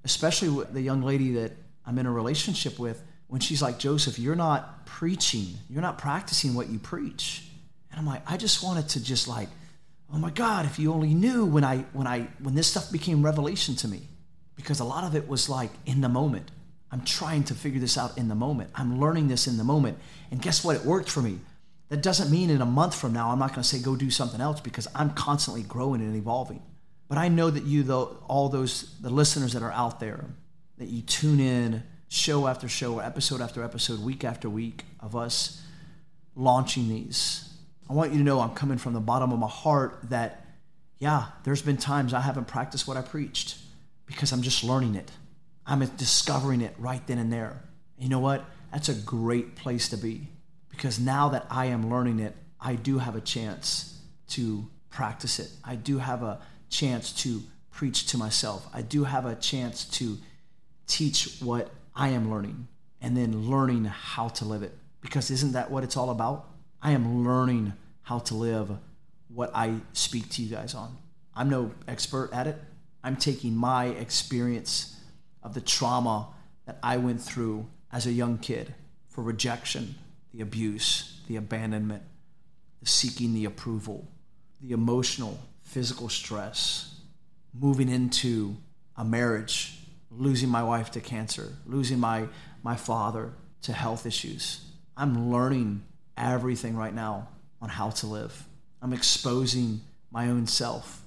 especially 0.04 0.50
with 0.50 0.74
the 0.74 0.82
young 0.82 1.04
lady 1.04 1.34
that 1.34 1.52
I'm 1.86 2.00
in 2.00 2.08
a 2.08 2.12
relationship 2.12 2.80
with, 2.80 3.04
when 3.28 3.42
she's 3.42 3.62
like, 3.62 3.78
Joseph, 3.78 4.18
you're 4.18 4.36
not 4.36 4.86
preaching, 4.86 5.56
you're 5.70 5.82
not 5.82 5.98
practicing 5.98 6.56
what 6.56 6.70
you 6.70 6.80
preach. 6.80 7.44
And 7.92 8.00
I'm 8.00 8.06
like, 8.06 8.24
I 8.30 8.38
just 8.38 8.64
wanted 8.64 8.90
to 8.90 9.04
just 9.04 9.28
like, 9.28 9.50
oh 10.14 10.18
my 10.18 10.30
God, 10.30 10.66
if 10.66 10.80
you 10.80 10.94
only 10.94 11.14
knew 11.14 11.46
when 11.46 11.64
I 11.64 11.80
when 11.94 12.08
I 12.08 12.28
when 12.42 12.56
this 12.56 12.68
stuff 12.68 12.92
became 12.92 13.24
revelation 13.24 13.76
to 13.78 13.88
me. 13.88 14.02
Because 14.56 14.80
a 14.80 14.86
lot 14.86 15.04
of 15.04 15.16
it 15.16 15.28
was 15.28 15.50
like 15.50 15.72
in 15.86 16.02
the 16.02 16.10
moment. 16.10 16.50
I'm 16.92 17.04
trying 17.04 17.44
to 17.46 17.54
figure 17.54 17.80
this 17.80 17.98
out 17.98 18.18
in 18.18 18.30
the 18.30 18.36
moment. 18.36 18.70
I'm 18.74 19.02
learning 19.02 19.28
this 19.28 19.48
in 19.48 19.58
the 19.58 19.66
moment. 19.66 19.98
And 20.32 20.42
guess 20.42 20.64
what? 20.64 20.78
It 20.78 20.86
worked 20.86 21.10
for 21.10 21.22
me. 21.22 21.40
That 21.90 22.02
doesn't 22.02 22.32
mean 22.32 22.50
in 22.50 22.62
a 22.62 22.66
month 22.66 22.96
from 22.96 23.12
now 23.12 23.32
I'm 23.32 23.40
not 23.40 23.50
going 23.50 23.62
to 23.62 23.68
say 23.68 23.80
go 23.80 23.96
do 23.96 24.10
something 24.10 24.40
else 24.40 24.62
because 24.62 24.88
I'm 24.96 25.12
constantly 25.12 25.62
growing 25.62 26.02
and 26.02 26.16
evolving. 26.16 26.62
But 27.08 27.18
I 27.18 27.28
know 27.28 27.50
that 27.50 27.64
you, 27.64 27.84
though, 27.84 28.18
all 28.28 28.50
those 28.50 28.98
the 29.02 29.10
listeners 29.10 29.54
that 29.54 29.62
are 29.62 29.72
out 29.72 30.00
there, 30.00 30.26
that 30.78 30.88
you 30.88 31.02
tune 31.02 31.40
in 31.40 31.84
show 32.08 32.48
after 32.48 32.68
show, 32.68 32.96
or 32.96 33.04
episode 33.04 33.42
after 33.42 33.64
episode, 33.64 34.00
week 34.00 34.24
after 34.24 34.50
week 34.50 34.86
of 35.00 35.16
us 35.16 35.62
launching 36.36 36.90
these. 36.90 37.50
I 37.90 37.94
want 37.94 38.12
you 38.12 38.18
to 38.18 38.24
know 38.24 38.40
I'm 38.40 38.56
coming 38.56 38.78
from 38.78 38.94
the 38.94 39.00
bottom 39.00 39.32
of 39.32 39.40
my 39.40 39.48
heart 39.48 40.00
that, 40.10 40.46
yeah, 40.98 41.28
there's 41.44 41.62
been 41.62 41.78
times 41.78 42.14
I 42.14 42.22
haven't 42.22 42.48
practiced 42.48 42.88
what 42.88 42.98
I 42.98 43.02
preached 43.02 43.58
because 44.06 44.32
I'm 44.32 44.42
just 44.42 44.64
learning 44.64 44.96
it. 44.96 45.12
I'm 45.66 45.86
discovering 45.98 46.62
it 46.62 46.76
right 46.78 47.06
then 47.08 47.18
and 47.18 47.32
there. 47.32 47.64
You 47.98 48.10
know 48.10 48.20
what? 48.20 48.46
That's 48.72 48.90
a 48.90 48.94
great 48.94 49.56
place 49.56 49.90
to 49.90 49.98
be 49.98 50.28
because 50.70 51.00
now 51.00 51.30
that 51.30 51.46
I 51.50 51.68
am 51.68 51.90
learning 51.90 52.20
it, 52.20 52.36
I 52.60 52.76
do 52.76 52.98
have 52.98 53.16
a 53.16 53.22
chance 53.22 54.00
to 54.30 54.68
practice 54.90 55.40
it. 55.40 55.50
I 55.64 55.76
do 55.76 56.00
have 56.00 56.24
a 56.24 56.40
chance 56.70 57.12
to 57.24 57.42
preach 57.72 58.08
to 58.08 58.18
myself. 58.18 58.68
I 58.74 58.82
do 58.82 59.04
have 59.04 59.26
a 59.26 59.36
chance 59.36 59.86
to 60.00 60.18
teach 60.88 61.38
what 61.42 61.72
I 61.96 62.10
am 62.10 62.32
learning 62.32 62.68
and 63.02 63.16
then 63.16 63.50
learning 63.50 63.86
how 63.86 64.30
to 64.30 64.46
live 64.46 64.64
it. 64.64 64.76
Because 65.02 65.30
isn't 65.30 65.52
that 65.52 65.70
what 65.70 65.84
it's 65.84 65.96
all 65.96 66.10
about? 66.10 66.48
I 66.86 66.92
am 66.92 67.26
learning 67.26 67.74
how 68.04 68.20
to 68.20 68.36
live 68.36 68.70
what 69.28 69.50
I 69.56 69.78
speak 69.94 70.30
to 70.30 70.44
you 70.44 70.56
guys 70.56 70.76
on. 70.76 70.96
I'm 71.34 71.50
no 71.50 71.72
expert 71.88 72.30
at 72.32 72.46
it. 72.46 72.62
I'm 73.04 73.16
taking 73.16 73.56
my 73.56 73.86
experience 73.86 74.96
of 75.42 75.56
the 75.56 75.62
trauma 75.62 76.28
that 76.68 76.78
I 76.84 76.98
went 76.98 77.24
through 77.24 77.66
as 77.92 78.06
a 78.06 78.12
young 78.12 78.38
kid 78.38 78.76
for 79.08 79.24
rejection, 79.24 79.96
the 80.32 80.42
abuse, 80.42 81.22
the 81.28 81.38
abandonment, 81.38 82.04
the 82.80 82.86
seeking 82.88 83.34
the 83.34 83.46
approval, 83.46 84.08
the 84.62 84.72
emotional 84.72 85.40
physical 85.64 86.08
stress, 86.08 87.00
moving 87.52 87.90
into 87.90 88.58
a 88.96 89.04
marriage, 89.04 89.80
losing 90.12 90.50
my 90.50 90.62
wife 90.62 90.92
to 90.92 91.02
cancer, 91.02 91.56
losing 91.66 92.00
my, 92.00 92.28
my 92.62 92.76
father 92.76 93.34
to 93.64 93.74
health 93.74 94.06
issues. 94.06 94.64
I'm 94.96 95.32
learning 95.32 95.82
everything 96.18 96.76
right 96.76 96.94
now 96.94 97.28
on 97.62 97.70
how 97.70 97.90
to 97.90 98.08
live. 98.08 98.48
I'm 98.82 98.94
exposing 98.94 99.82
my 100.12 100.30
own 100.30 100.48
self. 100.48 101.02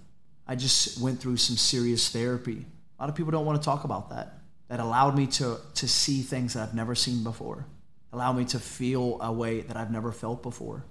I 0.46 0.54
just 0.54 1.00
went 1.00 1.20
through 1.20 1.36
some 1.36 1.56
serious 1.56 2.08
therapy. 2.08 2.64
A 2.98 3.02
lot 3.02 3.08
of 3.08 3.14
people 3.14 3.32
don't 3.32 3.46
want 3.46 3.60
to 3.60 3.64
talk 3.64 3.84
about 3.84 4.10
that. 4.10 4.34
That 4.68 4.80
allowed 4.80 5.16
me 5.16 5.26
to, 5.28 5.58
to 5.76 5.88
see 5.88 6.20
things 6.20 6.54
that 6.54 6.62
I've 6.62 6.74
never 6.74 6.94
seen 6.94 7.24
before, 7.24 7.64
allowed 8.12 8.34
me 8.34 8.44
to 8.46 8.58
feel 8.58 9.18
a 9.22 9.32
way 9.32 9.62
that 9.62 9.76
I've 9.76 9.90
never 9.90 10.12
felt 10.12 10.42
before. 10.42 10.84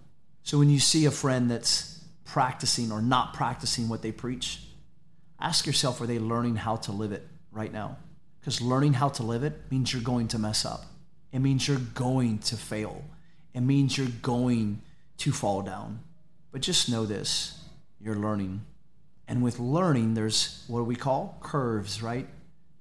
So 0.44 0.58
when 0.58 0.70
you 0.70 0.80
see 0.80 1.06
a 1.06 1.12
friend 1.12 1.52
that's 1.52 2.04
practicing 2.26 2.92
or 2.92 3.02
not 3.02 3.34
practicing 3.34 3.90
what 3.90 4.02
they 4.02 4.12
preach, 4.12 4.62
ask 5.40 5.68
yourself 5.68 6.02
are 6.02 6.08
they 6.08 6.20
learning 6.20 6.56
how 6.56 6.78
to 6.78 6.92
live 6.92 7.12
it 7.12 7.28
right 7.52 7.72
now? 7.72 7.98
Because 8.40 8.62
learning 8.62 8.94
how 8.94 9.10
to 9.10 9.24
live 9.24 9.44
it 9.44 9.54
means 9.70 9.92
you're 9.92 10.02
going 10.02 10.30
to 10.30 10.40
mess 10.40 10.66
up. 10.66 10.86
It 11.32 11.40
means 11.40 11.68
you're 11.68 11.78
going 11.78 12.40
to 12.40 12.56
fail. 12.56 13.04
It 13.58 13.62
means 13.62 13.98
you're 13.98 14.08
going 14.22 14.84
to 15.18 15.32
fall 15.32 15.64
down. 15.64 16.02
But 16.52 16.62
just 16.62 16.92
know 16.92 17.08
this 17.08 17.60
you're 18.00 18.16
learning. 18.16 18.62
And 19.28 19.42
with 19.42 19.60
learning, 19.60 20.14
there's 20.14 20.64
what 20.68 20.86
we 20.86 20.96
call 20.96 21.40
curves, 21.42 22.04
right? 22.04 22.28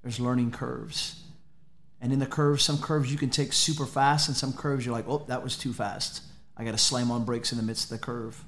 There's 0.03 0.19
learning 0.19 0.51
curves. 0.51 1.23
And 1.99 2.13
in 2.13 2.19
the 2.19 2.27
curves, 2.27 2.63
some 2.63 2.77
curves 2.77 3.11
you 3.11 3.17
can 3.17 3.31
take 3.31 3.53
super 3.53 3.87
fast, 3.87 4.27
and 4.27 4.37
some 4.37 4.53
curves 4.53 4.85
you're 4.85 4.93
like, 4.93 5.07
oh, 5.07 5.25
that 5.27 5.43
was 5.43 5.57
too 5.57 5.73
fast. 5.73 6.21
I 6.55 6.63
got 6.63 6.71
to 6.71 6.77
slam 6.77 7.09
on 7.09 7.25
brakes 7.25 7.51
in 7.51 7.57
the 7.57 7.63
midst 7.63 7.85
of 7.85 7.99
the 7.99 8.05
curve. 8.05 8.45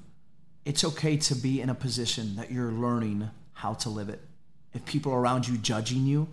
It's 0.64 0.84
okay 0.84 1.16
to 1.16 1.34
be 1.34 1.60
in 1.60 1.68
a 1.68 1.74
position 1.74 2.36
that 2.36 2.52
you're 2.52 2.70
learning 2.70 3.28
how 3.54 3.74
to 3.74 3.88
live 3.88 4.08
it. 4.08 4.20
If 4.72 4.84
people 4.86 5.12
around 5.12 5.48
you 5.48 5.58
judging 5.58 6.06
you, 6.06 6.28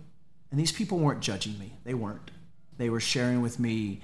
and 0.52 0.60
these 0.60 0.70
people 0.70 1.00
weren't 1.00 1.22
judging 1.22 1.58
me, 1.58 1.72
they 1.82 1.94
weren't. 1.94 2.30
They 2.76 2.88
were 2.88 3.00
sharing 3.00 3.42
with 3.42 3.58
me 3.58 4.00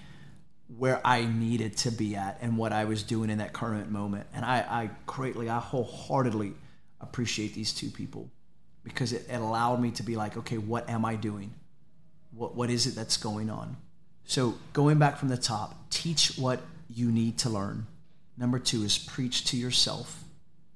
where 0.78 1.00
I 1.04 1.24
needed 1.24 1.76
to 1.78 1.90
be 1.90 2.16
at 2.16 2.38
and 2.40 2.56
what 2.56 2.72
I 2.72 2.84
was 2.84 3.02
doing 3.02 3.30
in 3.30 3.38
that 3.38 3.52
current 3.52 3.90
moment. 3.90 4.26
And 4.34 4.44
I, 4.44 4.58
I 4.58 4.90
greatly, 5.06 5.48
I 5.48 5.58
wholeheartedly 5.58 6.54
appreciate 7.00 7.54
these 7.54 7.72
two 7.72 7.90
people 7.90 8.30
because 8.82 9.12
it, 9.12 9.26
it 9.28 9.36
allowed 9.36 9.80
me 9.80 9.90
to 9.92 10.02
be 10.02 10.16
like, 10.16 10.36
okay, 10.36 10.58
what 10.58 10.88
am 10.88 11.04
I 11.04 11.16
doing? 11.16 11.52
What, 12.32 12.54
what 12.54 12.70
is 12.70 12.86
it 12.86 12.94
that's 12.94 13.16
going 13.16 13.50
on? 13.50 13.76
So 14.24 14.54
going 14.72 14.98
back 14.98 15.18
from 15.18 15.28
the 15.28 15.36
top, 15.36 15.90
teach 15.90 16.36
what 16.36 16.60
you 16.88 17.12
need 17.12 17.38
to 17.38 17.50
learn. 17.50 17.86
Number 18.36 18.58
two 18.58 18.82
is 18.82 18.98
preach 18.98 19.44
to 19.46 19.56
yourself. 19.56 20.24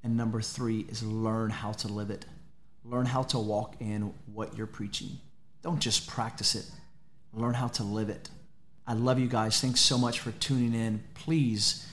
And 0.05 0.17
number 0.17 0.41
three 0.41 0.87
is 0.89 1.03
learn 1.03 1.51
how 1.51 1.73
to 1.73 1.89
live 1.89 2.11
it. 2.11 2.25
Learn 2.85 3.07
how 3.07 3.23
to 3.25 3.39
walk 3.39 3.77
in 3.81 4.15
what 4.33 4.57
you're 4.57 4.67
preaching. 4.67 5.19
Don't 5.63 5.81
just 5.81 6.07
practice 6.07 6.55
it, 6.55 6.71
learn 7.35 7.55
how 7.55 7.69
to 7.69 7.83
live 7.83 8.09
it. 8.09 8.31
I 8.89 8.95
love 8.95 9.19
you 9.19 9.29
guys. 9.29 9.61
Thanks 9.61 9.81
so 9.81 9.99
much 9.99 10.19
for 10.21 10.31
tuning 10.33 10.73
in. 10.73 11.05
Please 11.13 11.87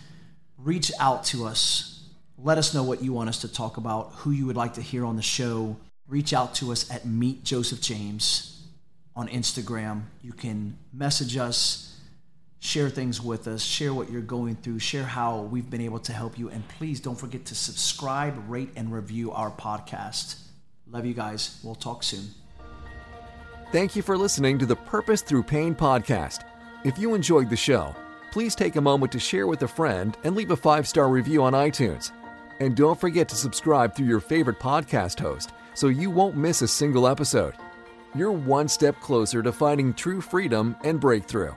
reach 0.58 0.94
out 0.98 1.26
to 1.26 1.46
us. 1.46 2.08
Let 2.38 2.58
us 2.58 2.74
know 2.74 2.84
what 2.84 3.04
you 3.04 3.12
want 3.12 3.28
us 3.28 3.42
to 3.42 3.52
talk 3.52 3.76
about, 3.76 4.14
who 4.14 4.32
you 4.32 4.46
would 4.46 4.56
like 4.56 4.76
to 4.76 4.82
hear 4.82 5.06
on 5.06 5.18
the 5.18 5.22
show. 5.22 5.76
Reach 6.08 6.32
out 6.32 6.56
to 6.56 6.72
us 6.72 6.90
at 6.90 7.06
Meet 7.06 7.44
Joseph 7.44 7.82
James 7.82 8.66
on 9.14 9.28
Instagram. 9.28 10.04
You 10.22 10.32
can 10.32 10.78
message 10.94 11.36
us, 11.36 12.00
share 12.60 12.90
things 12.90 13.22
with 13.22 13.46
us, 13.50 13.62
share 13.62 13.94
what 13.94 14.10
you're 14.10 14.22
going 14.22 14.56
through, 14.56 14.80
share 14.80 15.04
how 15.04 15.42
we've 15.42 15.70
been 15.70 15.82
able 15.82 16.00
to 16.00 16.14
help 16.14 16.40
you. 16.40 16.50
And 16.50 16.66
please 16.78 17.02
don't 17.02 17.20
forget 17.20 17.44
to 17.48 17.56
subscribe, 17.56 18.42
rate, 18.50 18.70
and 18.78 18.90
review 18.94 19.34
our 19.34 19.52
podcast. 19.52 20.40
Love 20.90 21.06
you 21.06 21.14
guys. 21.14 21.60
We'll 21.62 21.76
talk 21.76 22.04
soon. 22.04 22.30
Thank 23.74 23.98
you 23.98 24.02
for 24.02 24.18
listening 24.18 24.58
to 24.60 24.66
the 24.66 24.78
Purpose 24.78 25.22
Through 25.22 25.44
Pain 25.44 25.76
podcast. 25.76 26.46
If 26.86 27.00
you 27.00 27.16
enjoyed 27.16 27.50
the 27.50 27.56
show, 27.56 27.96
please 28.32 28.54
take 28.54 28.76
a 28.76 28.82
moment 28.82 29.12
to 29.14 29.20
share 29.20 29.48
with 29.48 29.64
a 29.64 29.68
friend 29.68 30.16
and 30.24 30.36
leave 30.36 30.52
a 30.52 30.56
five 30.56 30.88
star 30.88 31.10
review 31.10 31.42
on 31.42 31.54
iTunes. 31.54 32.12
And 32.60 32.76
don't 32.76 33.00
forget 33.00 33.28
to 33.30 33.36
subscribe 33.36 33.96
through 33.96 34.06
your 34.06 34.20
favorite 34.20 34.60
podcast 34.60 35.20
host 35.20 35.52
so 35.74 35.88
you 35.88 36.12
won't 36.12 36.38
miss 36.38 36.62
a 36.62 36.68
single 36.68 37.08
episode. 37.08 37.56
You're 38.14 38.32
one 38.32 38.68
step 38.68 39.02
closer 39.02 39.42
to 39.42 39.52
finding 39.52 39.96
true 39.96 40.22
freedom 40.22 40.76
and 40.84 41.00
breakthrough. 41.00 41.54